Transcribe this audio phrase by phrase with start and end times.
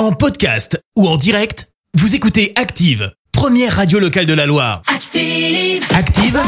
[0.00, 4.80] En podcast ou en direct, vous écoutez Active, première radio locale de la Loire.
[4.86, 5.84] Active.
[5.94, 6.40] Active,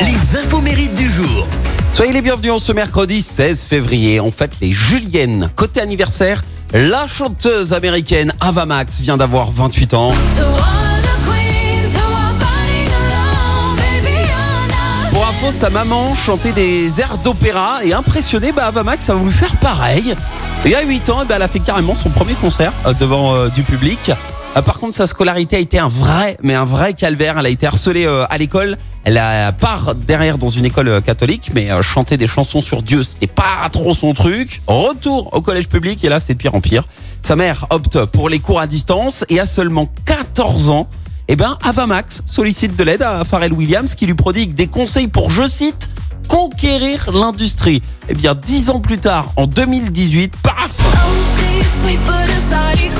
[0.00, 1.48] les infos mérites du jour.
[1.92, 4.20] Soyez les bienvenus en ce mercredi 16 février.
[4.20, 5.50] On fête les Juliennes.
[5.56, 10.12] Côté anniversaire, la chanteuse américaine Ava Max vient d'avoir 28 ans.
[15.10, 19.32] Pour info, sa maman chantait des airs d'opéra et impressionné, bah, Ava Max a voulu
[19.32, 20.14] faire pareil.
[20.64, 23.34] Et à 8 ans, eh ben, elle a fait carrément son premier concert euh, devant
[23.34, 24.12] euh, du public.
[24.56, 27.36] Euh, par contre, sa scolarité a été un vrai, mais un vrai calvaire.
[27.36, 28.76] Elle a été harcelée à l'école.
[29.02, 33.26] Elle a part derrière dans une école catholique, mais chanter des chansons sur Dieu, c'était
[33.26, 34.62] pas trop son truc.
[34.68, 36.84] Retour au collège public et là, c'est de pire en pire.
[37.22, 40.86] Sa mère opte pour les cours à distance et à seulement 14 ans,
[41.26, 45.08] eh ben, Ava Max sollicite de l'aide à Pharrell Williams qui lui prodigue des conseils
[45.08, 45.90] pour, je cite,
[46.28, 47.82] conquérir l'industrie.
[48.08, 50.72] Eh bien, dix ans plus tard, en 2018, paf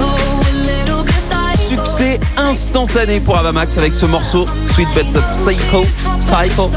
[0.01, 1.57] Oh.
[1.57, 5.84] Succès instantané pour Ava Max avec ce morceau Sweet But Psycho,
[6.20, 6.70] Psycho.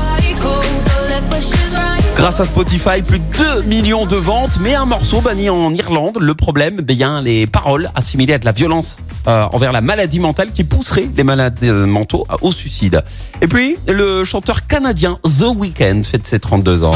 [2.16, 6.18] Grâce à Spotify, plus de 2 millions de ventes, mais un morceau banni en Irlande.
[6.20, 10.20] Le problème, ben, bien les paroles assimilées à de la violence euh, envers la maladie
[10.20, 13.04] mentale qui pousserait les malades euh, mentaux au suicide.
[13.42, 16.92] Et puis, le chanteur canadien The Weeknd fête ses 32 ans.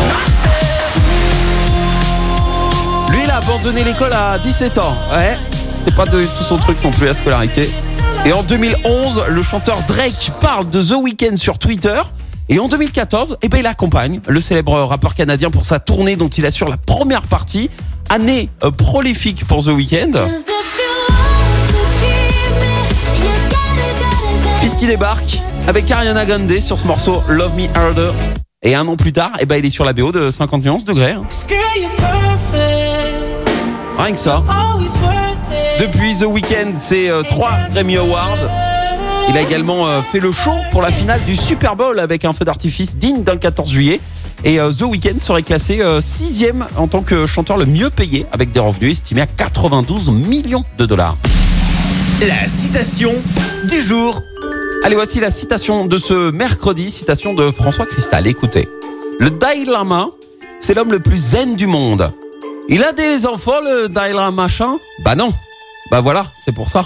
[3.12, 4.98] Lui, il a abandonné l'école à 17 ans.
[5.12, 5.38] Ouais,
[5.74, 7.70] c'était pas de tout son truc non plus la scolarité.
[8.26, 12.00] Et en 2011, le chanteur Drake parle de The Weeknd sur Twitter.
[12.52, 16.30] Et en 2014, eh ben, il accompagne le célèbre rappeur canadien pour sa tournée dont
[16.30, 17.70] il assure la première partie.
[18.10, 20.14] Année euh, prolifique pour The Weeknd.
[24.60, 28.12] Puisqu'il débarque avec Ariana Grande sur ce morceau Love Me Harder.
[28.64, 30.86] Et un an plus tard, eh ben, il est sur la BO de 50 nuances
[30.86, 31.12] degrés.
[31.12, 31.24] hein.
[33.98, 34.44] Rien que ça.
[35.80, 38.38] Depuis The Weeknd, c'est euh, trois Grammy Awards.
[39.30, 42.34] Il a également euh, fait le show pour la finale du Super Bowl avec un
[42.34, 44.02] feu d'artifice digne d'un 14 juillet.
[44.44, 48.26] Et euh, The Weeknd serait classé euh, sixième en tant que chanteur le mieux payé
[48.32, 51.16] avec des revenus estimés à 92 millions de dollars.
[52.28, 53.12] La citation
[53.66, 54.20] du jour.
[54.84, 58.26] Allez, voici la citation de ce mercredi, citation de François Cristal.
[58.26, 58.68] Écoutez.
[59.20, 60.08] Le Dalai Lama,
[60.60, 62.12] c'est l'homme le plus zen du monde.
[62.68, 64.80] Il a des enfants, le Dalai Lama machin?
[65.04, 65.32] Bah non.
[65.92, 66.86] Bah voilà, c'est pour ça.